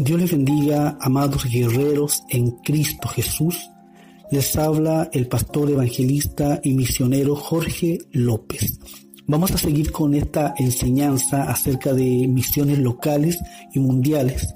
[0.00, 3.68] Dios les bendiga, amados guerreros en Cristo Jesús.
[4.30, 8.78] Les habla el pastor evangelista y misionero Jorge López.
[9.26, 13.40] Vamos a seguir con esta enseñanza acerca de misiones locales
[13.74, 14.54] y mundiales.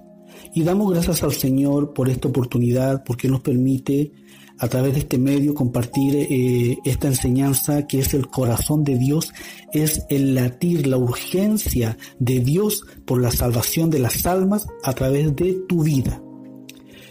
[0.55, 4.13] Y damos gracias al Señor por esta oportunidad, porque nos permite
[4.63, 9.33] a través de este medio compartir eh, esta enseñanza que es el corazón de Dios,
[9.73, 15.35] es el latir, la urgencia de Dios por la salvación de las almas a través
[15.35, 16.23] de tu vida.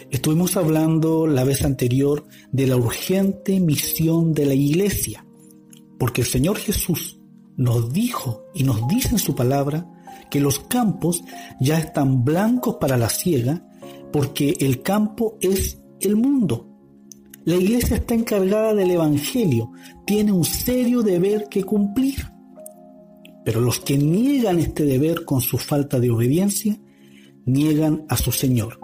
[0.10, 5.26] Estuvimos hablando la vez anterior de la urgente misión de la iglesia,
[6.00, 7.20] porque el Señor Jesús
[7.58, 9.86] nos dijo y nos dice en su palabra
[10.30, 11.22] que los campos
[11.60, 13.68] ya están blancos para la siega,
[14.14, 16.71] porque el campo es el mundo.
[17.44, 19.72] La iglesia está encargada del Evangelio,
[20.06, 22.28] tiene un serio deber que cumplir.
[23.44, 26.80] Pero los que niegan este deber con su falta de obediencia,
[27.46, 28.80] niegan a su Señor.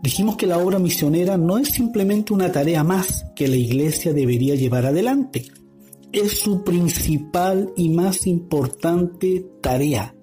[0.00, 4.54] Dijimos que la obra misionera no es simplemente una tarea más que la iglesia debería
[4.54, 5.46] llevar adelante.
[6.12, 10.14] Es su principal y más importante tarea.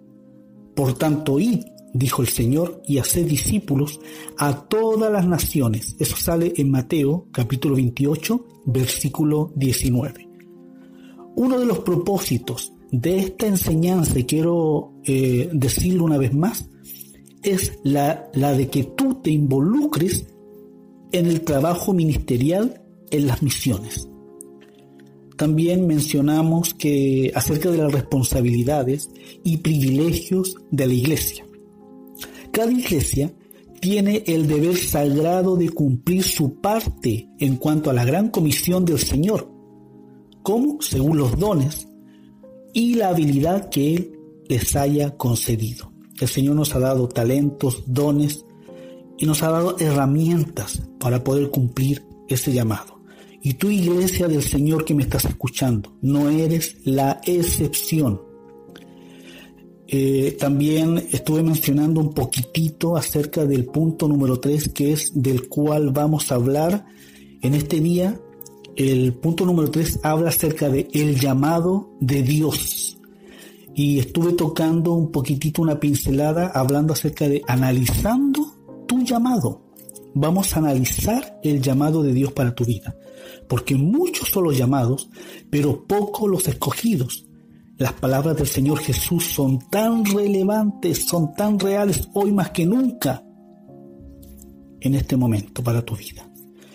[0.75, 1.65] Por tanto, id
[1.97, 3.99] dijo el Señor, y hacer discípulos
[4.37, 5.95] a todas las naciones.
[5.99, 10.27] Eso sale en Mateo capítulo 28, versículo 19.
[11.35, 16.69] Uno de los propósitos de esta enseñanza, y quiero eh, decirlo una vez más,
[17.43, 20.27] es la, la de que tú te involucres
[21.11, 22.81] en el trabajo ministerial
[23.11, 24.07] en las misiones.
[25.37, 29.11] También mencionamos que acerca de las responsabilidades
[29.43, 31.46] y privilegios de la iglesia.
[32.57, 33.31] Cada iglesia
[33.79, 38.97] tiene el deber sagrado de cumplir su parte en cuanto a la gran comisión del
[38.97, 39.47] Señor,
[40.41, 41.87] como según los dones
[42.73, 45.91] y la habilidad que Él les haya concedido.
[46.19, 48.43] El Señor nos ha dado talentos, dones
[49.19, 52.99] y nos ha dado herramientas para poder cumplir ese llamado.
[53.43, 58.26] Y tú, iglesia del Señor que me estás escuchando, no eres la excepción.
[59.89, 65.91] Eh, también estuve mencionando un poquitito acerca del punto número 3, que es del cual
[65.91, 66.85] vamos a hablar
[67.41, 68.19] en este día.
[68.75, 72.97] El punto número 3 habla acerca de el llamado de Dios.
[73.73, 79.61] Y estuve tocando un poquitito una pincelada hablando acerca de analizando tu llamado.
[80.13, 82.95] Vamos a analizar el llamado de Dios para tu vida.
[83.47, 85.09] Porque muchos son los llamados,
[85.49, 87.26] pero pocos los escogidos.
[87.77, 93.23] Las palabras del Señor Jesús son tan relevantes, son tan reales hoy más que nunca
[94.79, 96.27] en este momento para tu vida.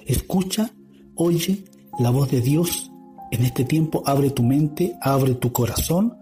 [0.07, 0.73] Escucha,
[1.17, 1.65] oye
[1.99, 2.93] la voz de Dios
[3.33, 6.17] en este tiempo, abre tu mente, abre tu corazón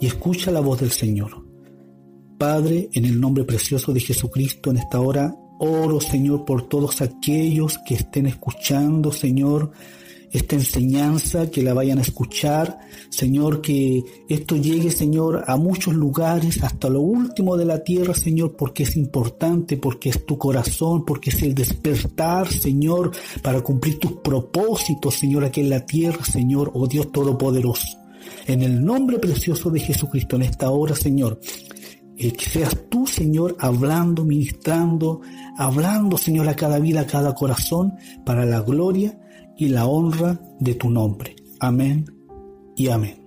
[0.00, 1.46] y escucha la voz del Señor.
[2.36, 7.78] Padre, en el nombre precioso de Jesucristo, en esta hora, oro, Señor, por todos aquellos
[7.86, 9.72] que estén escuchando, Señor,
[10.30, 12.78] esta enseñanza, que la vayan a escuchar.
[13.10, 18.56] Señor, que esto llegue, Señor, a muchos lugares, hasta lo último de la tierra, Señor,
[18.56, 23.12] porque es importante, porque es tu corazón, porque es el despertar, Señor,
[23.42, 27.98] para cumplir tus propósitos, Señor, aquí en la tierra, Señor, oh Dios Todopoderoso.
[28.46, 31.40] En el nombre precioso de Jesucristo, en esta hora, Señor,
[32.16, 35.20] eh, que seas tú, Señor, hablando, ministrando,
[35.56, 39.18] hablando, Señor, a cada vida, a cada corazón, para la gloria
[39.58, 41.36] y la honra de tu nombre.
[41.60, 42.06] Amén
[42.76, 43.20] y amén.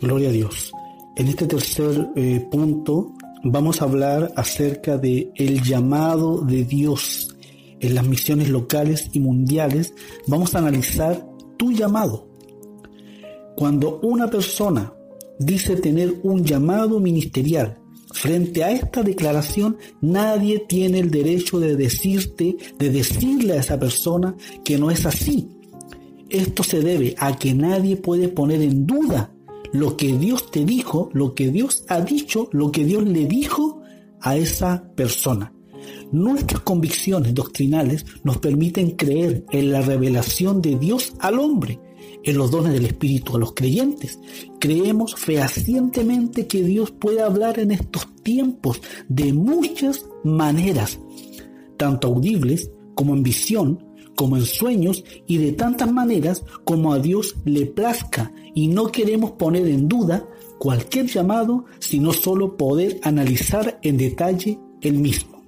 [0.00, 0.72] Gloria a Dios.
[1.14, 3.12] En este tercer eh, punto
[3.44, 7.36] vamos a hablar acerca de el llamado de Dios
[7.80, 9.94] en las misiones locales y mundiales.
[10.26, 11.24] Vamos a analizar
[11.58, 12.26] tu llamado.
[13.54, 14.94] Cuando una persona
[15.38, 17.78] dice tener un llamado ministerial,
[18.12, 24.36] Frente a esta declaración, nadie tiene el derecho de decirte, de decirle a esa persona
[24.64, 25.48] que no es así.
[26.28, 29.32] Esto se debe a que nadie puede poner en duda
[29.72, 33.80] lo que Dios te dijo, lo que Dios ha dicho, lo que Dios le dijo
[34.20, 35.52] a esa persona.
[36.12, 41.80] Nuestras convicciones doctrinales nos permiten creer en la revelación de Dios al hombre
[42.24, 44.18] en los dones del Espíritu a los creyentes.
[44.58, 50.98] Creemos fehacientemente que Dios puede hablar en estos tiempos de muchas maneras,
[51.76, 53.84] tanto audibles como en visión,
[54.14, 59.32] como en sueños y de tantas maneras como a Dios le plazca y no queremos
[59.32, 60.26] poner en duda
[60.58, 65.42] cualquier llamado, sino solo poder analizar en detalle el mismo.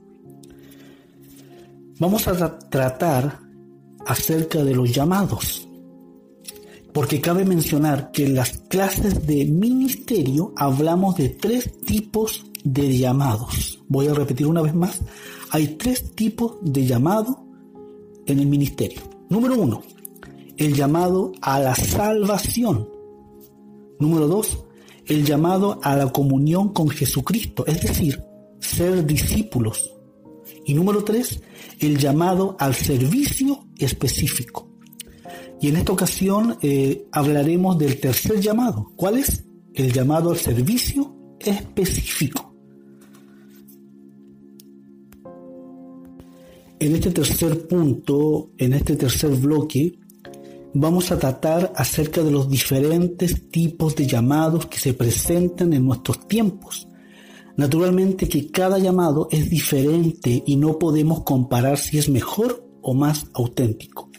[2.00, 3.40] Vamos a tratar
[4.04, 5.63] acerca de los llamados
[6.94, 13.80] porque cabe mencionar que en las clases de ministerio hablamos de tres tipos de llamados.
[13.88, 15.00] Voy a repetir una vez más.
[15.50, 17.44] Hay tres tipos de llamado
[18.26, 19.02] en el ministerio.
[19.28, 19.82] Número uno,
[20.56, 22.88] el llamado a la salvación.
[23.98, 24.64] Número dos,
[25.06, 28.22] el llamado a la comunión con Jesucristo, es decir,
[28.60, 29.92] ser discípulos.
[30.64, 31.42] Y número tres,
[31.80, 34.73] el llamado al servicio específico.
[35.64, 38.92] Y en esta ocasión eh, hablaremos del tercer llamado.
[38.96, 39.44] ¿Cuál es?
[39.72, 42.54] El llamado al servicio específico.
[46.78, 49.98] En este tercer punto, en este tercer bloque,
[50.74, 56.28] vamos a tratar acerca de los diferentes tipos de llamados que se presentan en nuestros
[56.28, 56.88] tiempos.
[57.56, 63.28] Naturalmente que cada llamado es diferente y no podemos comparar si es mejor o más
[63.32, 64.10] auténtico.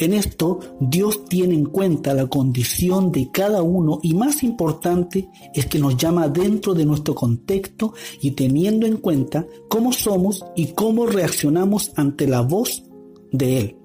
[0.00, 5.66] En esto, Dios tiene en cuenta la condición de cada uno y más importante es
[5.66, 7.92] que nos llama dentro de nuestro contexto
[8.22, 12.82] y teniendo en cuenta cómo somos y cómo reaccionamos ante la voz
[13.30, 13.76] de Él.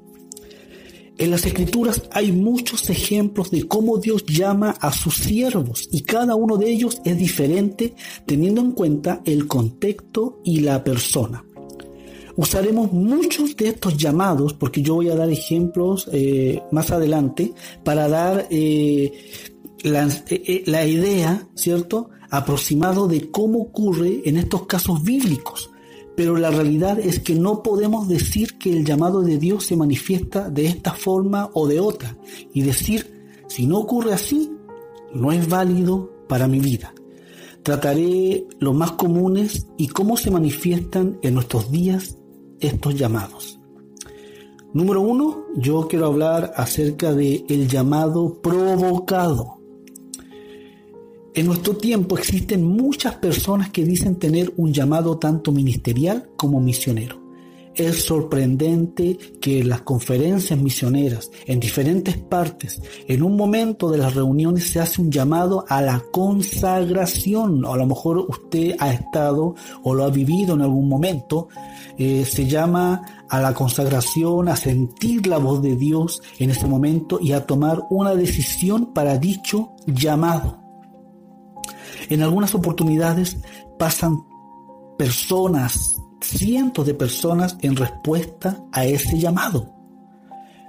[1.17, 6.35] En las escrituras hay muchos ejemplos de cómo Dios llama a sus siervos y cada
[6.35, 7.93] uno de ellos es diferente
[8.25, 11.43] teniendo en cuenta el contexto y la persona.
[12.37, 17.53] Usaremos muchos de estos llamados, porque yo voy a dar ejemplos eh, más adelante,
[17.83, 19.11] para dar eh,
[19.83, 25.69] la, eh, la idea, ¿cierto?, aproximado de cómo ocurre en estos casos bíblicos.
[26.17, 30.49] Pero la realidad es que no podemos decir que el llamado de Dios se manifiesta
[30.49, 32.17] de esta forma o de otra.
[32.53, 34.51] Y decir, si no ocurre así,
[35.13, 36.93] no es válido para mi vida.
[37.63, 42.17] Trataré los más comunes y cómo se manifiestan en nuestros días
[42.59, 43.59] estos llamados.
[44.73, 49.61] Número uno, yo quiero hablar acerca de el llamado provocado.
[51.33, 57.24] En nuestro tiempo existen muchas personas que dicen tener un llamado tanto ministerial como misionero.
[57.75, 64.71] Es sorprendente que las conferencias misioneras en diferentes partes, en un momento de las reuniones
[64.71, 67.65] se hace un llamado a la consagración.
[67.65, 71.49] A lo mejor usted ha estado o lo ha vivido en algún momento.
[71.97, 77.19] Eh, se llama a la consagración, a sentir la voz de Dios en ese momento
[77.21, 80.61] y a tomar una decisión para dicho llamado.
[82.09, 83.37] En algunas oportunidades
[83.77, 84.23] pasan
[84.97, 89.73] personas cientos de personas en respuesta a ese llamado.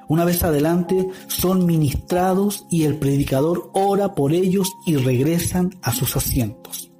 [0.08, 6.16] Una vez adelante son ministrados y el predicador ora por ellos y regresan a sus
[6.16, 6.92] asientos.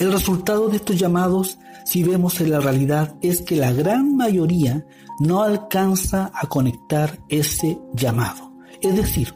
[0.00, 4.86] El resultado de estos llamados, si vemos en la realidad, es que la gran mayoría
[5.20, 8.52] no alcanza a conectar ese llamado.
[8.80, 9.34] Es decir,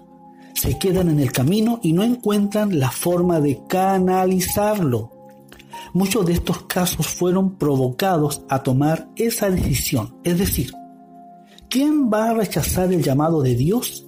[0.54, 5.11] se quedan en el camino y no encuentran la forma de canalizarlo
[5.92, 10.16] Muchos de estos casos fueron provocados a tomar esa decisión.
[10.24, 10.72] Es decir,
[11.68, 14.06] ¿quién va a rechazar el llamado de Dios?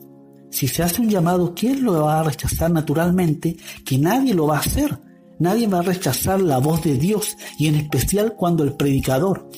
[0.50, 3.56] Si se hace un llamado, ¿quién lo va a rechazar naturalmente?
[3.84, 4.98] Que nadie lo va a hacer.
[5.38, 9.48] Nadie va a rechazar la voz de Dios y en especial cuando el predicador,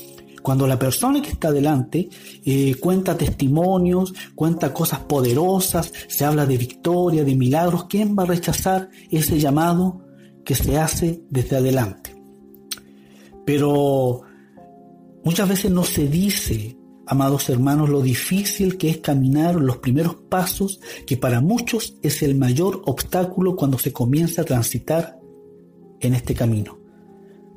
[0.43, 2.09] cuando la persona que está delante
[2.45, 8.27] eh, cuenta testimonios, cuenta cosas poderosas, se habla de victoria, de milagros, ¿quién va a
[8.27, 10.07] rechazar ese llamado
[10.45, 12.06] que se hace desde adelante?
[13.47, 14.23] Pero
[15.25, 20.81] muchas veces no se dice, amados hermanos, lo difícil que es caminar los primeros pasos,
[21.07, 25.19] que para muchos es el mayor obstáculo cuando se comienza a transitar
[26.01, 26.79] en este camino.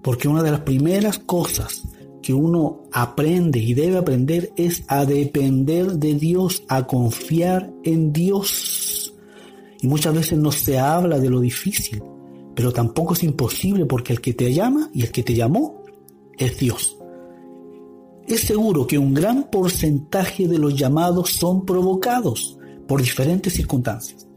[0.04, 1.84] Porque una de las primeras cosas
[2.22, 9.14] que uno aprende y debe aprender es a depender de Dios, a confiar en Dios.
[9.82, 12.04] Y muchas veces no se habla de lo difícil,
[12.56, 15.79] pero tampoco es imposible porque el que te llama y el que te llamó
[16.40, 16.98] es Dios.
[18.28, 24.28] Es seguro que un gran porcentaje de los llamados son provocados por diferentes circunstancias.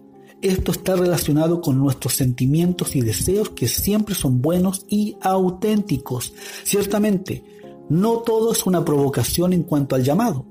[0.42, 6.34] Esto está relacionado con nuestros sentimientos y deseos que siempre son buenos y auténticos.
[6.64, 7.44] Ciertamente,
[7.88, 10.46] no todo es una provocación en cuanto al llamado.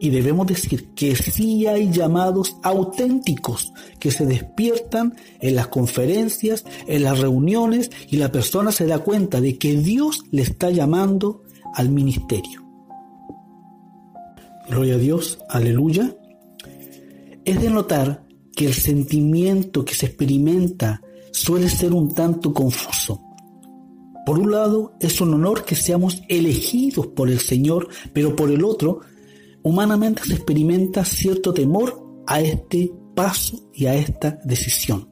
[0.00, 7.04] Y debemos decir que sí hay llamados auténticos que se despiertan en las conferencias, en
[7.04, 11.42] las reuniones y la persona se da cuenta de que Dios le está llamando
[11.74, 12.62] al ministerio.
[14.68, 16.16] Gloria a Dios, aleluya.
[17.44, 18.24] Es de notar
[18.56, 23.20] que el sentimiento que se experimenta suele ser un tanto confuso.
[24.24, 28.64] Por un lado, es un honor que seamos elegidos por el Señor, pero por el
[28.64, 29.00] otro,
[29.64, 35.08] humanamente se experimenta cierto temor a este paso y a esta decisión.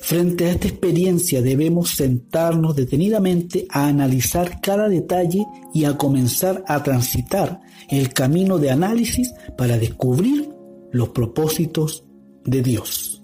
[0.00, 6.82] Frente a esta experiencia debemos sentarnos detenidamente a analizar cada detalle y a comenzar a
[6.82, 10.48] transitar el camino de análisis para descubrir
[10.92, 12.04] los propósitos
[12.44, 13.22] de Dios.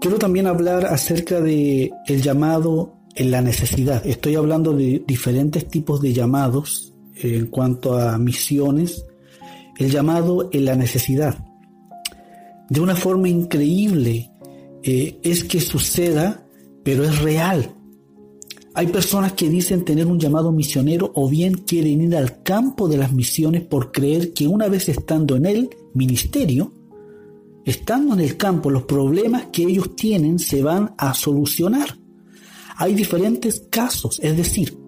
[0.00, 4.04] Quiero también hablar acerca de el llamado en la necesidad.
[4.06, 6.89] Estoy hablando de diferentes tipos de llamados
[7.22, 9.06] en cuanto a misiones.
[9.78, 11.38] El llamado en la necesidad
[12.70, 14.30] de una forma increíble
[14.82, 16.46] eh, es que suceda,
[16.82, 17.74] pero es real.
[18.72, 22.96] Hay personas que dicen tener un llamado misionero o bien quieren ir al campo de
[22.96, 26.72] las misiones por creer que una vez estando en el ministerio,
[27.64, 31.98] estando en el campo, los problemas que ellos tienen se van a solucionar.
[32.76, 34.78] Hay diferentes casos, es decir,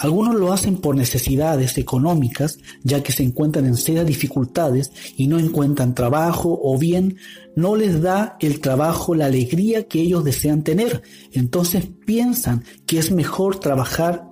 [0.00, 5.38] algunos lo hacen por necesidades económicas, ya que se encuentran en serias dificultades y no
[5.38, 7.18] encuentran trabajo o bien
[7.54, 11.02] no les da el trabajo la alegría que ellos desean tener.
[11.32, 14.26] Entonces piensan que es mejor trabajar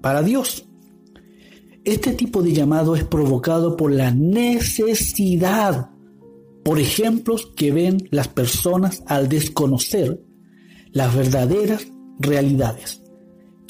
[0.00, 0.68] para Dios.
[1.84, 5.90] Este tipo de llamado es provocado por la necesidad,
[6.62, 10.22] por ejemplos que ven las personas al desconocer
[10.92, 11.88] las verdaderas
[12.20, 12.99] realidades.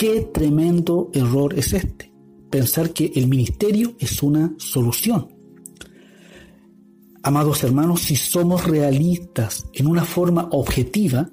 [0.01, 2.11] Qué tremendo error es este,
[2.49, 5.29] pensar que el ministerio es una solución.
[7.23, 11.31] Amados hermanos, si somos realistas en una forma objetiva,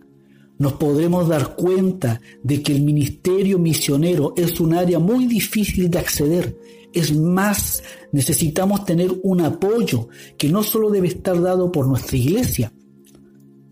[0.57, 5.99] nos podremos dar cuenta de que el ministerio misionero es un área muy difícil de
[5.99, 6.57] acceder.
[6.91, 7.81] Es más,
[8.11, 12.73] necesitamos tener un apoyo que no solo debe estar dado por nuestra iglesia,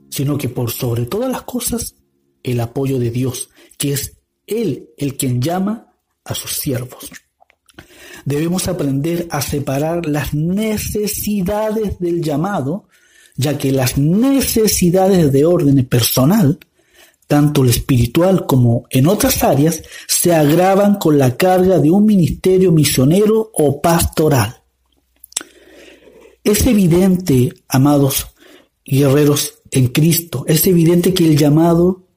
[0.09, 1.97] sino que por sobre todas las cosas,
[2.43, 7.11] el apoyo de Dios, que es él el quien llama a sus siervos.
[8.25, 12.87] Debemos aprender a separar las necesidades del llamado,
[13.35, 16.57] ya que las necesidades de orden personal,
[17.27, 22.71] tanto el espiritual como en otras áreas, se agravan con la carga de un ministerio
[22.71, 24.61] misionero o pastoral.
[26.43, 28.27] Es evidente, amados
[28.83, 32.07] guerreros en Cristo, es evidente que el llamado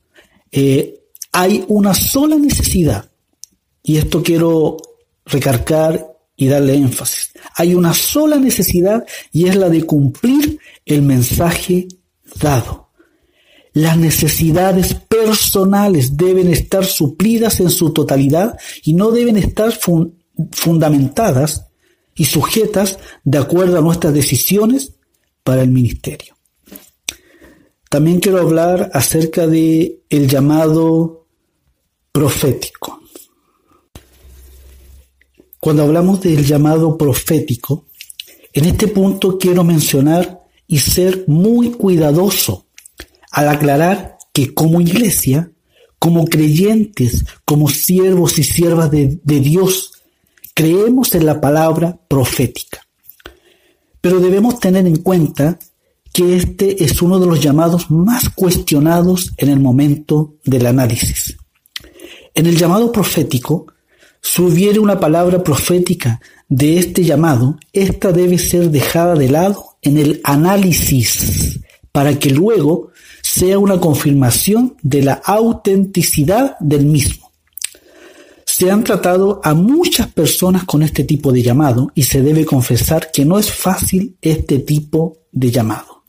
[0.53, 0.98] eh,
[1.39, 3.13] hay una sola necesidad,
[3.81, 4.77] y esto quiero
[5.25, 7.33] recargar y darle énfasis.
[7.55, 11.87] Hay una sola necesidad y es la de cumplir el mensaje
[12.41, 12.91] dado.
[13.73, 19.73] Las necesidades personales deben estar suplidas en su totalidad y no deben estar
[20.51, 21.67] fundamentadas
[22.17, 24.95] y sujetas de acuerdo a nuestras decisiones
[25.45, 26.35] para el ministerio.
[27.89, 31.18] También quiero hablar acerca de el llamado
[32.19, 33.01] profético.
[35.61, 37.87] Cuando hablamos del llamado profético,
[38.53, 42.67] en este punto quiero mencionar y ser muy cuidadoso
[43.31, 45.53] al aclarar que como iglesia,
[46.01, 49.93] como creyentes, como siervos y siervas de, de Dios,
[50.55, 52.85] creemos en la palabra profética.
[54.01, 55.57] Pero debemos tener en cuenta
[56.13, 61.37] que este es uno de los llamados más cuestionados en el momento del análisis.
[62.39, 63.67] En el llamado profético,
[64.23, 69.99] si hubiere una palabra profética de este llamado, esta debe ser dejada de lado en
[69.99, 71.59] el análisis
[71.91, 72.93] para que luego
[73.23, 77.33] sea una confirmación de la autenticidad del mismo.
[78.45, 83.11] Se han tratado a muchas personas con este tipo de llamado y se debe confesar
[83.11, 86.05] que no es fácil este tipo de llamado.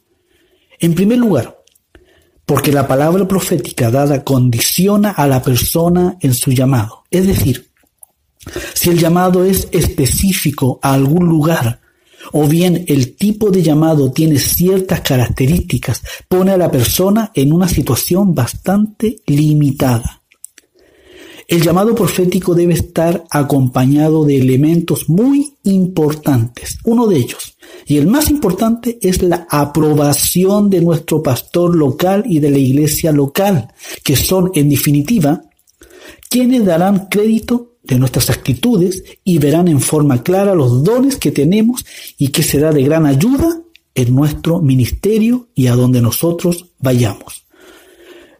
[0.77, 1.58] En primer lugar,
[2.49, 7.03] porque la palabra profética dada condiciona a la persona en su llamado.
[7.11, 7.69] Es decir,
[8.73, 11.79] si el llamado es específico a algún lugar,
[12.31, 17.67] o bien el tipo de llamado tiene ciertas características, pone a la persona en una
[17.67, 20.23] situación bastante limitada.
[21.47, 26.79] El llamado profético debe estar acompañado de elementos muy importantes.
[26.83, 32.39] Uno de ellos, y el más importante, es la aprobación de nuestro pastor local y
[32.39, 33.73] de la iglesia local,
[34.03, 35.41] que son, en definitiva,
[36.29, 41.85] quienes darán crédito de nuestras actitudes y verán en forma clara los dones que tenemos
[42.17, 43.61] y que será de gran ayuda
[43.95, 47.47] en nuestro ministerio y a donde nosotros vayamos.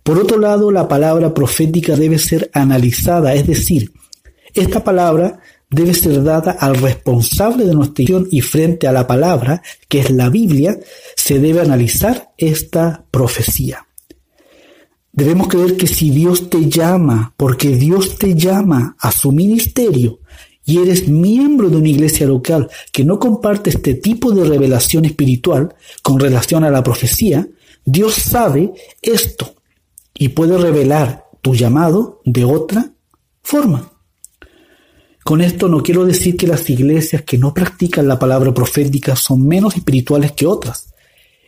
[0.04, 3.92] Por otro lado, la palabra profética debe ser analizada, es decir,
[4.54, 5.40] esta palabra
[5.70, 10.10] debe ser dada al responsable de nuestra acción y frente a la palabra, que es
[10.10, 10.80] la Biblia,
[11.16, 13.86] se debe analizar esta profecía.
[15.12, 20.20] Debemos creer que si Dios te llama, porque Dios te llama a su ministerio,
[20.66, 25.74] y eres miembro de una iglesia local que no comparte este tipo de revelación espiritual
[26.04, 27.48] con relación a la profecía,
[27.86, 28.72] Dios sabe
[29.02, 29.56] esto
[30.14, 32.92] y puede revelar tu llamado de otra
[33.42, 33.92] forma.
[35.30, 39.48] Con esto no quiero decir que las iglesias que no practican la palabra profética son
[39.48, 40.92] menos espirituales que otras.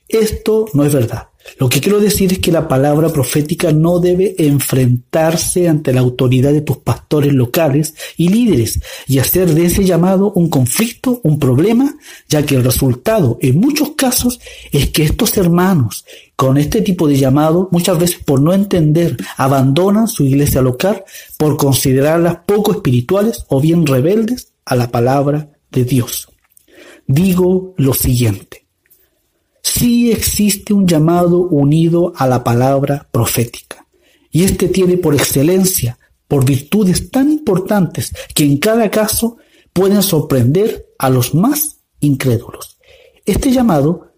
[0.07, 1.29] Esto no es verdad.
[1.57, 6.53] Lo que quiero decir es que la palabra profética no debe enfrentarse ante la autoridad
[6.53, 11.97] de tus pastores locales y líderes y hacer de ese llamado un conflicto, un problema,
[12.29, 14.39] ya que el resultado en muchos casos
[14.71, 16.05] es que estos hermanos
[16.41, 21.03] con este tipo de llamado muchas veces por no entender abandonan su iglesia local
[21.37, 26.29] por considerarlas poco espirituales o bien rebeldes a la palabra de Dios.
[27.05, 28.61] Digo lo siguiente
[29.81, 33.85] sí existe un llamado unido a la palabra profética.
[34.31, 39.37] Y este tiene por excelencia, por virtudes tan importantes que en cada caso
[39.73, 42.79] pueden sorprender a los más incrédulos.
[43.25, 44.10] Este llamado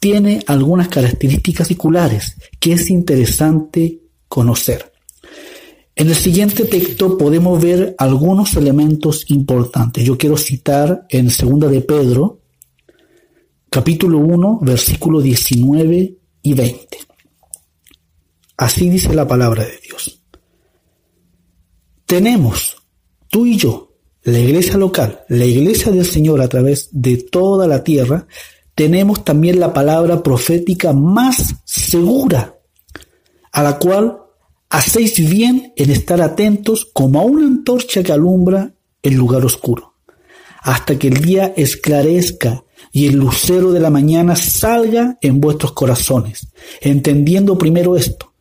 [0.00, 4.92] tiene algunas características particulares que es interesante conocer.
[5.94, 10.04] En el siguiente texto podemos ver algunos elementos importantes.
[10.04, 12.40] Yo quiero citar en segunda de Pedro,
[13.68, 16.98] capítulo 1, versículo 19 y 20.
[18.56, 20.22] Así dice la palabra de Dios.
[22.06, 22.76] Tenemos,
[23.28, 27.82] tú y yo, la iglesia local, la iglesia del Señor a través de toda la
[27.82, 28.26] tierra,
[28.78, 32.60] tenemos también la palabra profética más segura,
[33.50, 34.18] a la cual
[34.70, 39.94] hacéis bien en estar atentos como a una antorcha que alumbra el lugar oscuro,
[40.62, 46.46] hasta que el día esclarezca y el lucero de la mañana salga en vuestros corazones,
[46.80, 48.32] entendiendo primero esto,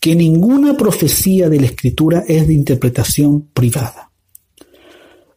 [0.00, 4.10] que ninguna profecía de la Escritura es de interpretación privada.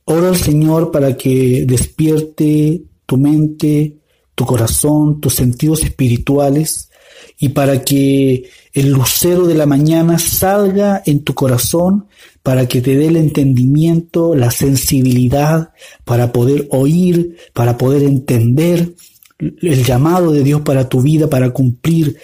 [0.06, 4.01] Ora al Señor para que despierte tu mente,
[4.42, 6.90] tu corazón, tus sentidos espirituales
[7.38, 12.08] y para que el lucero de la mañana salga en tu corazón
[12.42, 15.74] para que te dé el entendimiento, la sensibilidad,
[16.06, 18.96] para poder oír, para poder entender
[19.38, 22.18] el llamado de Dios para tu vida, para cumplir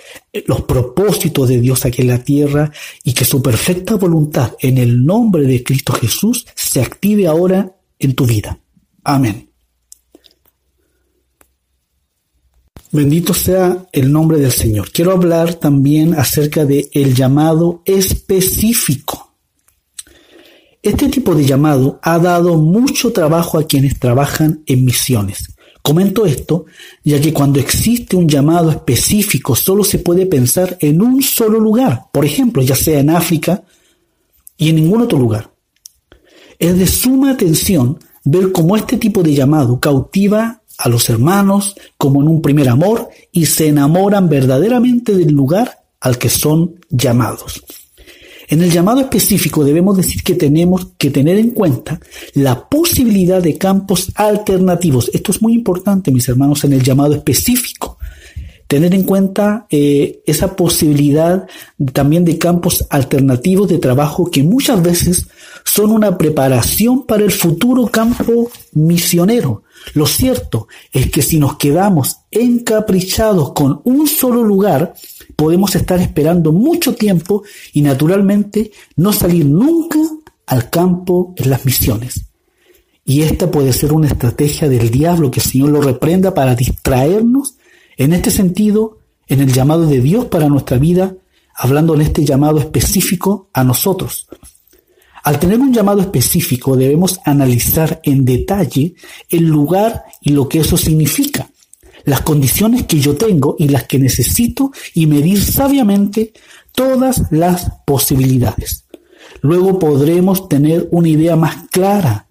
[0.48, 2.72] los propósitos de Dios aquí en la tierra
[3.04, 8.16] y que su perfecta voluntad en el nombre de Cristo Jesús se active ahora en
[8.16, 8.58] tu vida.
[9.04, 9.47] Amén.
[12.92, 14.92] Bendito sea el nombre del Señor.
[14.92, 19.34] Quiero hablar también acerca de el llamado específico.
[20.82, 25.50] Este tipo de llamado ha dado mucho trabajo a quienes trabajan en misiones.
[25.82, 26.66] Comento esto
[27.04, 32.06] ya que cuando existe un llamado específico solo se puede pensar en un solo lugar,
[32.14, 33.64] por ejemplo, ya sea en África
[34.58, 35.52] y en ningún otro lugar.
[36.58, 42.22] Es de suma atención ver cómo este tipo de llamado cautiva a los hermanos como
[42.22, 47.64] en un primer amor y se enamoran verdaderamente del lugar al que son llamados.
[48.50, 52.00] En el llamado específico debemos decir que tenemos que tener en cuenta
[52.34, 55.12] la posibilidad de campos alternativos.
[55.14, 57.97] Esto es muy importante, mis hermanos, en el llamado específico.
[58.68, 61.48] Tener en cuenta eh, esa posibilidad
[61.94, 65.28] también de campos alternativos de trabajo que muchas veces
[65.64, 69.64] son una preparación para el futuro campo misionero.
[69.94, 74.94] Lo cierto es que si nos quedamos encaprichados con un solo lugar,
[75.36, 80.00] podemos estar esperando mucho tiempo y naturalmente no salir nunca
[80.46, 82.26] al campo en las misiones.
[83.06, 87.57] Y esta puede ser una estrategia del diablo que el Señor lo reprenda para distraernos
[87.98, 91.16] en este sentido, en el llamado de Dios para nuestra vida,
[91.56, 94.28] hablando en este llamado específico a nosotros.
[95.24, 98.96] Al tener un llamado específico debemos analizar en detalle
[99.30, 101.50] el lugar y lo que eso significa
[102.08, 106.32] las condiciones que yo tengo y las que necesito y medir sabiamente
[106.72, 108.86] todas las posibilidades.
[109.42, 112.28] Luego podremos tener una idea más clara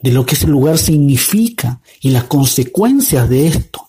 [0.00, 3.87] de lo que ese lugar significa y las consecuencias de esto.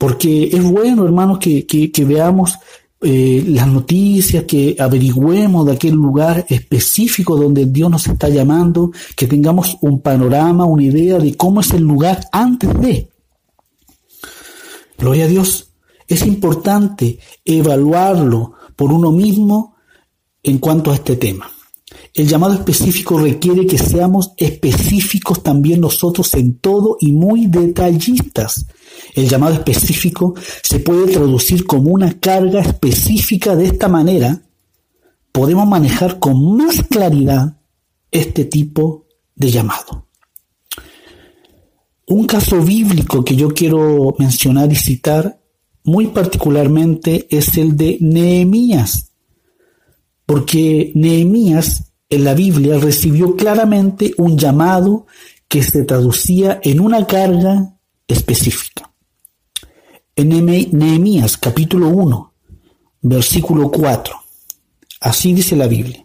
[0.00, 2.58] Porque es bueno, hermanos, que, veamos
[3.02, 9.26] eh, las noticias, que averigüemos de aquel lugar específico donde Dios nos está llamando, que
[9.26, 13.10] tengamos un panorama, una idea de cómo es el lugar antes de.
[14.96, 15.68] Gloria a Dios.
[16.08, 19.76] Es importante evaluarlo por uno mismo
[20.42, 21.50] en cuanto a este tema.
[22.12, 28.66] El llamado específico requiere que seamos específicos también nosotros en todo y muy detallistas.
[29.14, 33.54] El llamado específico se puede traducir como una carga específica.
[33.54, 34.42] De esta manera,
[35.30, 37.58] podemos manejar con más claridad
[38.10, 40.06] este tipo de llamado.
[42.08, 45.40] Un caso bíblico que yo quiero mencionar y citar
[45.84, 49.12] muy particularmente es el de Nehemías,
[50.26, 55.06] porque Nehemías en la Biblia recibió claramente un llamado
[55.46, 58.92] que se traducía en una carga específica.
[60.16, 62.34] En Nehemías capítulo 1,
[63.02, 64.14] versículo 4,
[65.00, 66.04] así dice la Biblia.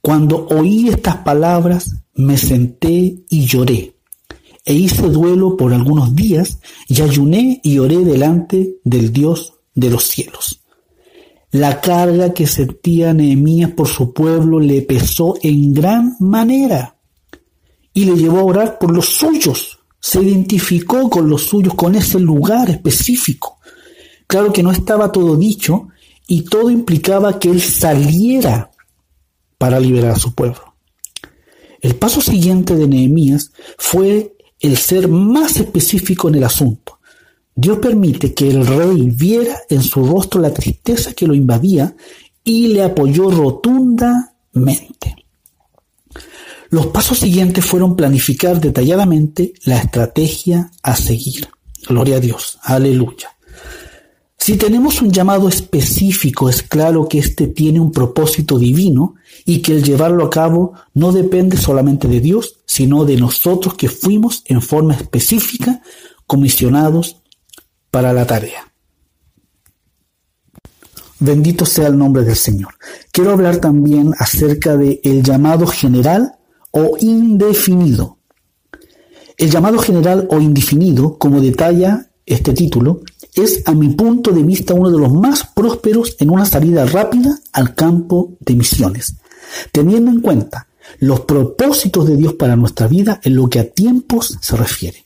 [0.00, 3.96] Cuando oí estas palabras, me senté y lloré,
[4.64, 10.04] e hice duelo por algunos días, y ayuné y oré delante del Dios de los
[10.04, 10.63] cielos.
[11.54, 16.96] La carga que sentía Nehemías por su pueblo le pesó en gran manera
[17.92, 19.78] y le llevó a orar por los suyos.
[20.00, 23.60] Se identificó con los suyos, con ese lugar específico.
[24.26, 25.90] Claro que no estaba todo dicho
[26.26, 28.72] y todo implicaba que él saliera
[29.56, 30.74] para liberar a su pueblo.
[31.80, 36.98] El paso siguiente de Nehemías fue el ser más específico en el asunto.
[37.56, 41.94] Dios permite que el rey viera en su rostro la tristeza que lo invadía
[42.42, 45.16] y le apoyó rotundamente.
[46.70, 51.48] Los pasos siguientes fueron planificar detalladamente la estrategia a seguir.
[51.86, 53.28] Gloria a Dios, aleluya.
[54.36, 59.14] Si tenemos un llamado específico, es claro que éste tiene un propósito divino
[59.46, 63.88] y que el llevarlo a cabo no depende solamente de Dios, sino de nosotros que
[63.88, 65.80] fuimos en forma específica
[66.26, 67.22] comisionados
[67.94, 68.72] para la tarea.
[71.20, 72.74] Bendito sea el nombre del Señor.
[73.12, 76.34] Quiero hablar también acerca de el llamado general
[76.72, 78.18] o indefinido.
[79.36, 83.02] El llamado general o indefinido, como detalla este título,
[83.32, 87.38] es a mi punto de vista uno de los más prósperos en una salida rápida
[87.52, 89.18] al campo de misiones,
[89.70, 90.66] teniendo en cuenta
[90.98, 95.03] los propósitos de Dios para nuestra vida en lo que a tiempos se refiere.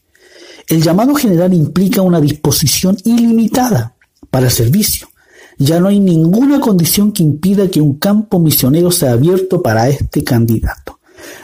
[0.69, 3.95] El llamado general implica una disposición ilimitada
[4.31, 5.09] para el servicio.
[5.57, 10.23] Ya no hay ninguna condición que impida que un campo misionero sea abierto para este
[10.23, 11.01] candidato.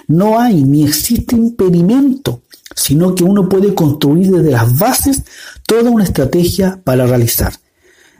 [0.08, 2.42] No hay ni existe impedimento,
[2.76, 5.22] sino que uno puede construir desde las bases
[5.66, 7.54] toda una estrategia para realizar.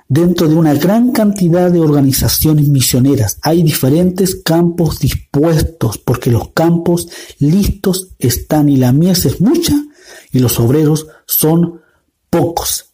[0.08, 7.08] Dentro de una gran cantidad de organizaciones misioneras hay diferentes campos dispuestos porque los campos
[7.38, 9.83] listos están y la mies es mucha
[10.32, 11.80] y los obreros son
[12.30, 12.86] pocos.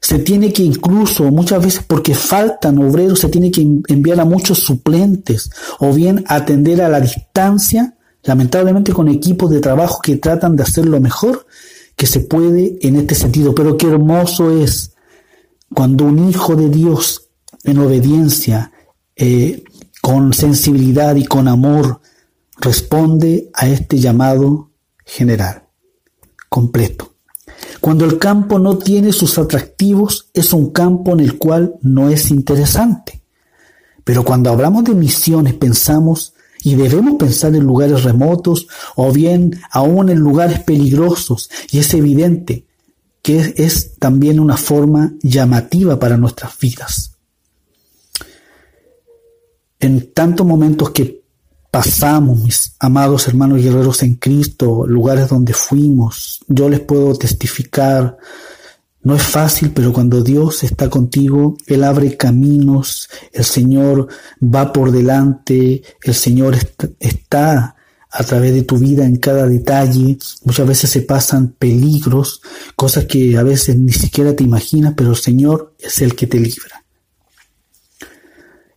[0.00, 4.58] Se tiene que incluso muchas veces porque faltan obreros, se tiene que enviar a muchos
[4.58, 10.64] suplentes o bien atender a la distancia, lamentablemente con equipos de trabajo que tratan de
[10.64, 11.46] hacer lo mejor
[11.94, 13.54] que se puede en este sentido.
[13.54, 14.92] Pero qué hermoso es
[15.72, 17.28] cuando un hijo de Dios
[17.62, 18.72] en obediencia,
[19.14, 19.62] eh,
[20.00, 22.00] con sensibilidad y con amor,
[22.58, 24.72] responde a este llamado
[25.04, 25.62] general
[26.52, 27.14] completo.
[27.80, 32.30] Cuando el campo no tiene sus atractivos, es un campo en el cual no es
[32.30, 33.22] interesante.
[34.04, 40.10] Pero cuando hablamos de misiones, pensamos y debemos pensar en lugares remotos o bien aún
[40.10, 41.48] en lugares peligrosos.
[41.70, 42.66] Y es evidente
[43.22, 47.16] que es también una forma llamativa para nuestras vidas.
[49.80, 51.21] En tantos momentos que
[51.72, 56.44] pasamos, mis amados hermanos guerreros en Cristo, lugares donde fuimos.
[56.46, 58.18] Yo les puedo testificar,
[59.02, 64.08] no es fácil, pero cuando Dios está contigo, Él abre caminos, el Señor
[64.42, 66.58] va por delante, el Señor
[67.00, 67.74] está
[68.10, 70.18] a través de tu vida en cada detalle.
[70.44, 72.42] Muchas veces se pasan peligros,
[72.76, 76.38] cosas que a veces ni siquiera te imaginas, pero el Señor es el que te
[76.38, 76.81] libra.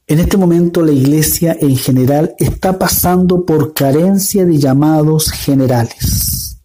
[0.08, 6.60] En este momento la iglesia en general está pasando por carencia de llamados generales.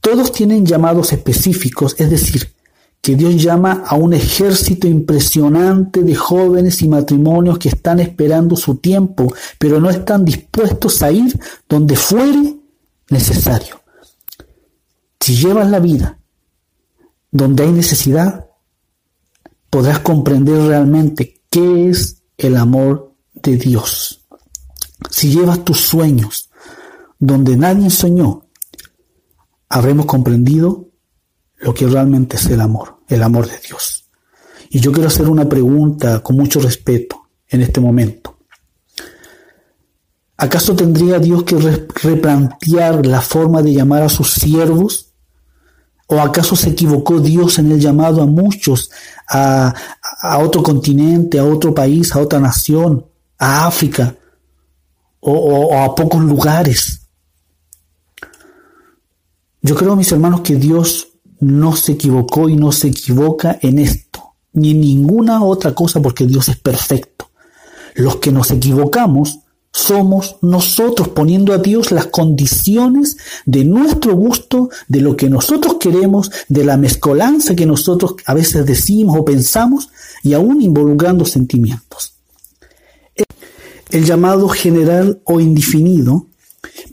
[0.00, 2.54] Todos tienen llamados específicos, es decir,
[3.00, 8.76] que Dios llama a un ejército impresionante de jóvenes y matrimonios que están esperando su
[8.76, 11.36] tiempo, pero no están dispuestos a ir
[11.68, 12.56] donde fuere
[13.10, 13.80] necesario.
[15.20, 16.20] Si llevas la vida
[17.32, 18.46] donde hay necesidad,
[19.68, 24.26] podrás comprender realmente qué es el amor de Dios.
[25.10, 26.50] Si llevas tus sueños
[27.18, 28.46] donde nadie soñó,
[29.68, 30.90] habremos comprendido
[31.58, 34.08] lo que realmente es el amor, el amor de Dios.
[34.70, 38.36] Y yo quiero hacer una pregunta con mucho respeto en este momento.
[40.36, 41.56] ¿Acaso tendría Dios que
[42.02, 45.05] replantear la forma de llamar a sus siervos
[46.08, 48.90] ¿O acaso se equivocó Dios en el llamado a muchos
[49.28, 49.74] a,
[50.38, 53.04] otro continente, a otro país, a otra nación,
[53.38, 54.14] a África
[55.20, 57.02] o, a pocos lugares?
[59.62, 61.08] Yo creo, mis hermanos, que Dios
[61.40, 66.24] no se equivocó y no se equivoca en esto, ni en ninguna otra cosa porque
[66.24, 67.30] Dios es perfecto.
[67.96, 69.40] Los que nos equivocamos
[69.76, 76.30] somos nosotros poniendo a Dios las condiciones de nuestro gusto, de lo que nosotros queremos,
[76.48, 79.90] de la mezcolanza que nosotros a veces decimos o pensamos
[80.22, 82.14] y aún involucrando sentimientos.
[83.90, 86.26] El llamado general o indefinido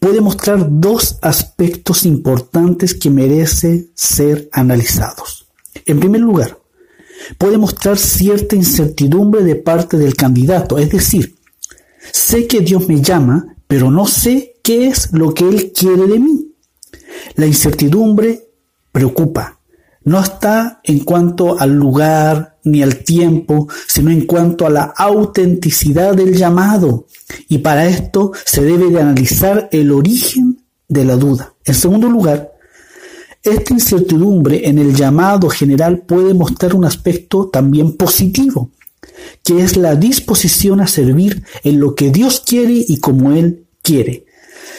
[0.01, 5.47] puede mostrar dos aspectos importantes que merecen ser analizados.
[5.85, 6.59] En primer lugar,
[7.37, 11.37] puede mostrar cierta incertidumbre de parte del candidato, es decir,
[12.11, 16.19] sé que Dios me llama, pero no sé qué es lo que Él quiere de
[16.19, 16.53] mí.
[17.35, 18.47] La incertidumbre
[18.91, 19.59] preocupa.
[20.05, 26.13] No está en cuanto al lugar ni al tiempo, sino en cuanto a la autenticidad
[26.13, 27.07] del llamado.
[27.47, 31.53] Y para esto se debe de analizar el origen de la duda.
[31.65, 32.53] En segundo lugar,
[33.41, 38.71] esta incertidumbre en el llamado general puede mostrar un aspecto también positivo,
[39.43, 44.25] que es la disposición a servir en lo que Dios quiere y como Él quiere.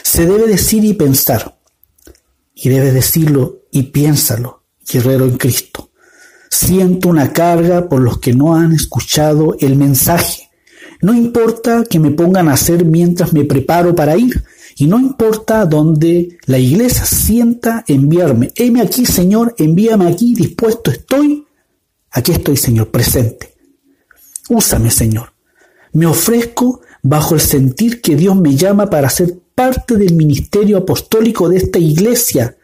[0.03, 1.57] Se debe decir y pensar,
[2.53, 5.91] y debe decirlo y piénsalo, guerrero en Cristo.
[6.49, 10.49] Siento una carga por los que no han escuchado el mensaje.
[11.01, 14.43] No importa que me pongan a hacer mientras me preparo para ir,
[14.77, 18.51] y no importa dónde la iglesia sienta enviarme.
[18.55, 21.45] Heme aquí, Señor, envíame aquí, dispuesto estoy.
[22.11, 23.54] Aquí estoy, Señor, presente.
[24.49, 25.33] Úsame, Señor.
[25.93, 31.49] Me ofrezco bajo el sentir que Dios me llama para ser parte del ministerio apostólico
[31.49, 32.57] de esta iglesia.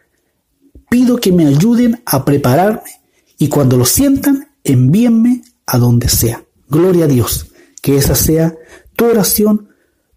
[0.90, 2.92] Pido que me ayuden a prepararme
[3.38, 6.44] y cuando lo sientan, envíenme a donde sea.
[6.70, 7.48] Gloria a Dios.
[7.82, 8.56] Que esa sea
[8.96, 9.70] tu oración,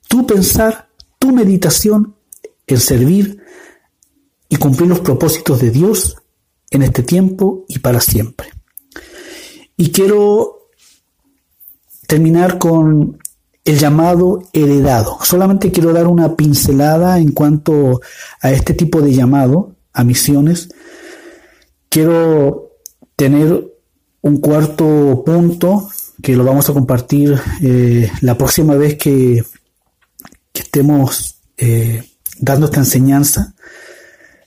[0.09, 2.17] tu pensar, tu meditación
[2.67, 3.43] en servir
[4.49, 6.17] y cumplir los propósitos de Dios
[6.71, 8.49] en este tiempo y para siempre.
[9.77, 10.54] Y quiero
[12.07, 13.19] terminar con
[13.65, 15.19] el llamado heredado.
[15.23, 18.01] Solamente quiero dar una pincelada en cuanto
[18.41, 20.69] a este tipo de llamado a misiones.
[21.89, 22.73] Quiero
[23.17, 23.73] tener
[24.21, 25.89] un cuarto punto
[26.23, 29.45] que lo vamos a compartir eh, la próxima vez que,
[30.53, 32.03] estemos eh,
[32.39, 33.55] dando esta enseñanza.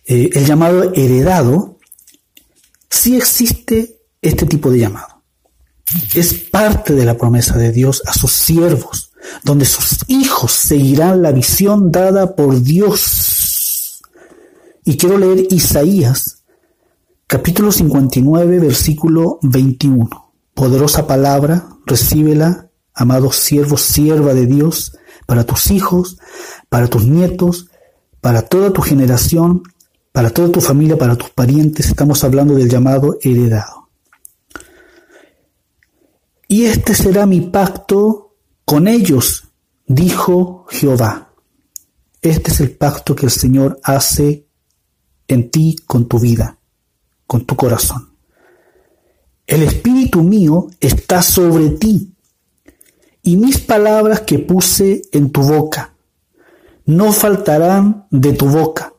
[0.06, 1.78] Eh, el llamado heredado,
[2.90, 5.17] sí existe este tipo de llamado
[6.14, 9.12] es parte de la promesa de Dios a sus siervos,
[9.44, 14.02] donde sus hijos seguirán la visión dada por Dios.
[14.84, 16.44] Y quiero leer Isaías,
[17.26, 20.10] capítulo 59, versículo 21.
[20.54, 26.18] Poderosa palabra, recíbela, amados siervos, sierva de Dios, para tus hijos,
[26.70, 27.68] para tus nietos,
[28.22, 29.64] para toda tu generación,
[30.12, 31.88] para toda tu familia, para tus parientes.
[31.88, 33.87] Estamos hablando del llamado heredado.
[36.48, 39.48] Y este será mi pacto con ellos,
[39.86, 41.34] dijo Jehová.
[42.22, 44.48] Este es el pacto que el Señor hace
[45.28, 46.58] en ti con tu vida,
[47.26, 48.14] con tu corazón.
[49.46, 52.14] El Espíritu mío está sobre ti
[53.24, 55.94] y mis palabras que puse en tu boca
[56.88, 58.94] no faltarán de tu boca,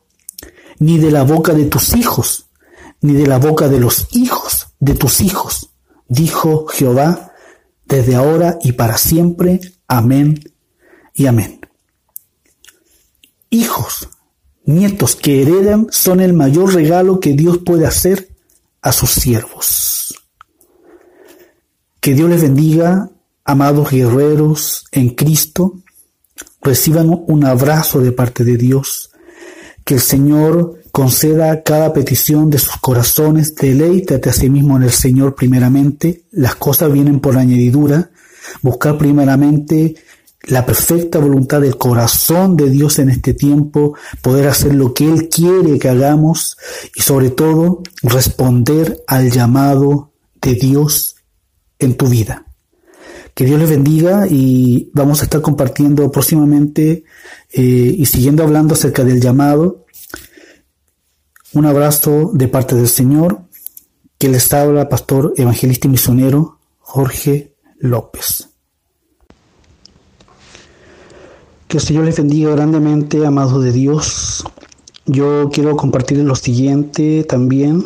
[0.77, 2.49] ni de la boca de tus hijos,
[3.01, 5.71] ni de la boca de los hijos de tus hijos,
[6.07, 7.28] dijo Jehová
[7.89, 9.59] desde ahora y para siempre.
[9.87, 10.39] Amén
[11.13, 11.59] y amén.
[13.49, 14.07] Hijos,
[14.63, 18.29] nietos que heredan son el mayor regalo que Dios puede hacer
[18.81, 20.15] a sus siervos.
[21.99, 23.09] Que Dios les bendiga,
[23.43, 25.81] amados guerreros en Cristo.
[26.61, 29.11] Reciban un abrazo de parte de Dios.
[29.83, 34.91] Que el Señor conceda cada petición de sus corazones, deleítate a sí mismo en el
[34.91, 38.11] Señor primeramente, las cosas vienen por añadidura,
[38.61, 39.95] buscar primeramente
[40.43, 45.29] la perfecta voluntad del corazón de Dios en este tiempo, poder hacer lo que Él
[45.29, 46.57] quiere que hagamos
[46.95, 51.17] y sobre todo responder al llamado de Dios
[51.77, 52.45] en tu vida.
[53.33, 57.03] Que Dios les bendiga y vamos a estar compartiendo próximamente
[57.53, 57.61] eh,
[57.97, 59.85] y siguiendo hablando acerca del llamado
[61.53, 63.41] un abrazo de parte del Señor,
[64.17, 68.49] que les habla pastor evangelista y misionero Jorge López.
[71.67, 74.43] Que el Señor les bendiga grandemente, amados de Dios.
[75.05, 77.83] Yo quiero compartirles lo siguiente también,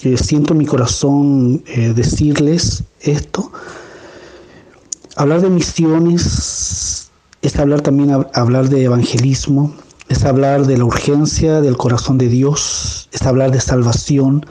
[0.00, 3.52] que siento en mi corazón eh, decirles esto.
[5.16, 7.10] Hablar de misiones
[7.42, 9.74] es hablar también hablar de evangelismo,
[10.08, 14.46] es hablar de la urgencia del corazón de Dios, es hablar de salvación,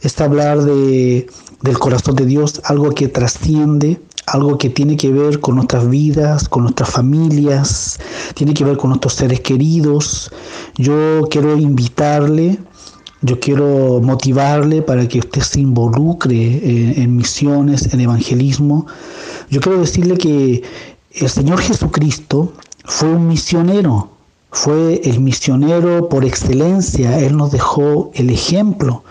[0.00, 1.26] es hablar de,
[1.62, 6.48] del corazón de Dios, algo que trasciende, algo que tiene que ver con nuestras vidas,
[6.48, 7.98] con nuestras familias,
[8.34, 10.30] tiene que ver con nuestros seres queridos.
[10.76, 12.58] Yo quiero invitarle,
[13.22, 18.86] yo quiero motivarle para que usted se involucre en, misiones, en evangelismo.
[19.48, 20.62] Yo quiero decirle que
[21.12, 22.52] el Señor Jesucristo
[22.84, 24.15] fue un misionero,
[24.56, 29.04] fue el misionero por excelencia, Él nos dejó el ejemplo.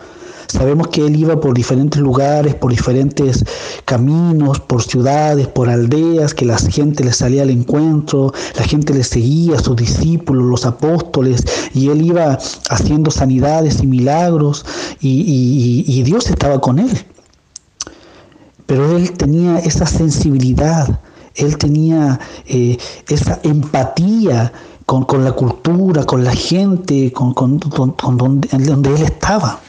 [0.47, 3.45] Sabemos que él iba por diferentes lugares, por diferentes
[3.84, 9.03] caminos, por ciudades, por aldeas, que la gente le salía al encuentro, la gente le
[9.03, 14.65] seguía, sus discípulos, los apóstoles, y él iba haciendo sanidades y milagros,
[14.99, 17.05] y, Dios estaba con él.
[18.65, 21.01] Pero él tenía esa sensibilidad,
[21.36, 22.77] él tenía eh,
[23.08, 24.51] esa empatía
[24.86, 27.34] con, la cultura, con la gente, con,
[28.17, 29.60] donde, donde él estaba.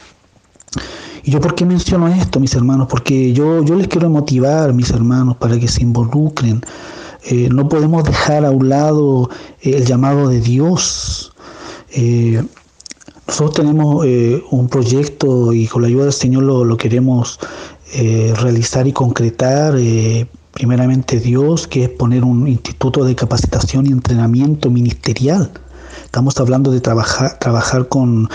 [1.23, 2.87] ¿Y yo por qué menciono esto, mis hermanos?
[2.89, 6.61] Porque yo, yo les quiero motivar, mis hermanos, para que se involucren.
[7.25, 9.29] Eh, no podemos dejar a un lado
[9.61, 11.33] eh, el llamado de Dios.
[11.91, 12.41] Eh,
[13.27, 14.05] nosotros tenemos
[14.51, 17.39] un proyecto y con la ayuda del Señor lo, lo queremos
[17.93, 19.75] realizar y concretar.
[20.57, 25.51] Primeramente Dios, que es poner un instituto de capacitación y entrenamiento ministerial.
[26.03, 28.27] Estamos hablando de trabajar, trabajar con,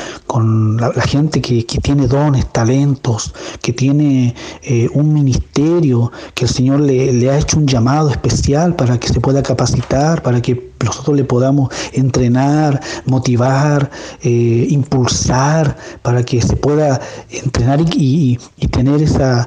[0.79, 7.13] la, gente que, tiene dones, talentos, que tiene eh, un ministerio, que el Señor le,
[7.13, 11.25] le ha hecho un llamado especial para que se pueda capacitar, para que nosotros le
[11.25, 13.91] podamos entrenar, motivar,
[14.23, 18.39] eh, impulsar, para que se pueda entrenar y,
[18.71, 19.47] tener esa,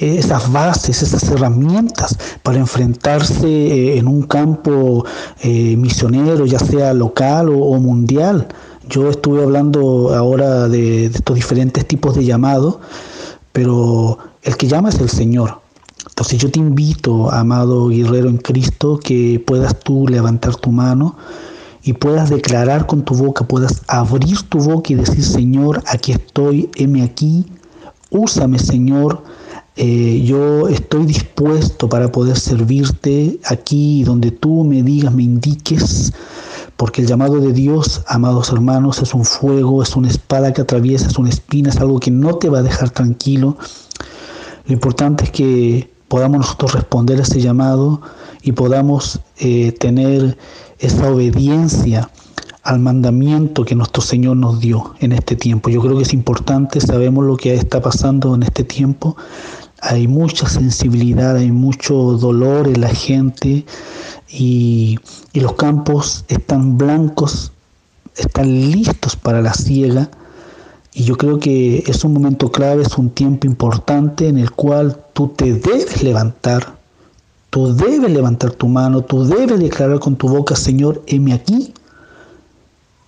[0.00, 5.04] esas bases, esas herramientas para enfrentarse eh, en un campo
[5.42, 8.48] eh, misionero, ya sea local o, mundial.
[8.88, 12.78] Yo estuve hablando ahora de, de estos diferentes tipos de llamados,
[13.52, 15.61] pero el que llama es el Señor.
[16.22, 21.16] Entonces yo te invito, amado guerrero en Cristo, que puedas tú levantar tu mano
[21.82, 26.70] y puedas declarar con tu boca, puedas abrir tu boca y decir, Señor, aquí estoy,
[26.76, 27.46] heme aquí,
[28.10, 29.24] úsame, Señor.
[29.74, 36.12] Eh, yo estoy dispuesto para poder servirte aquí donde tú me digas, me indiques,
[36.76, 41.08] porque el llamado de Dios, amados hermanos, es un fuego, es una espada que atraviesa,
[41.08, 43.56] es una espina, es algo que no te va a dejar tranquilo.
[44.66, 48.02] Lo importante es que podamos nosotros responder a ese llamado
[48.42, 50.36] y podamos eh, tener
[50.78, 52.10] esa obediencia
[52.64, 55.70] al mandamiento que nuestro Señor nos dio en este tiempo.
[55.70, 59.16] Yo creo que es importante, sabemos lo que está pasando en este tiempo,
[59.80, 63.64] hay mucha sensibilidad, hay mucho dolor en la gente
[64.28, 64.98] y,
[65.32, 67.52] y los campos están blancos,
[68.16, 70.10] están listos para la siega
[70.94, 74.98] y yo creo que es un momento clave, es un tiempo importante en el cual
[75.14, 76.76] tú te debes levantar,
[77.50, 81.72] tú debes levantar tu mano, tú debes declarar con tu boca, Señor, heme aquí,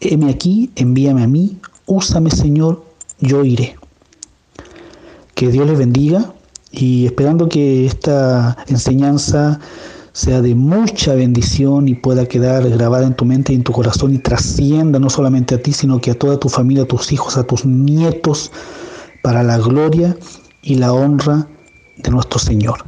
[0.01, 2.83] heme aquí, envíame a mí, úsame, Señor,
[3.21, 3.77] yo iré.
[5.35, 6.33] Que Dios les bendiga
[6.71, 9.61] y esperando que esta enseñanza
[10.15, 14.15] sea de mucha bendición y pueda quedar grabada en tu mente y en tu corazón
[14.15, 17.37] y trascienda no solamente a ti, sino que a toda tu familia, a tus hijos,
[17.37, 18.53] a tus nietos,
[19.23, 20.17] para la gloria
[20.63, 21.49] y la honra
[21.97, 22.85] de nuestro Señor.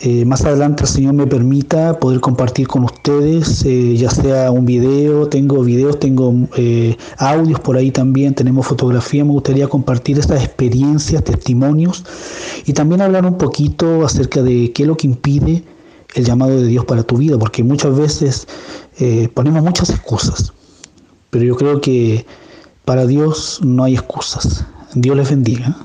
[0.00, 4.64] Eh, más adelante el Señor me permita poder compartir con ustedes, eh, ya sea un
[4.64, 10.42] video, tengo videos, tengo eh, audios por ahí también, tenemos fotografía, me gustaría compartir estas
[10.42, 12.06] experiencias, testimonios
[12.64, 15.62] y también hablar un poquito acerca de qué es lo que impide
[16.14, 18.46] el llamado de Dios para tu vida, porque muchas veces
[18.98, 20.52] eh, ponemos muchas excusas,
[21.30, 22.26] pero yo creo que
[22.84, 24.64] para Dios no hay excusas.
[24.94, 25.76] Dios les bendiga.